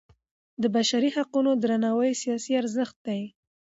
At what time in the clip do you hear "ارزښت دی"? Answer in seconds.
2.61-3.21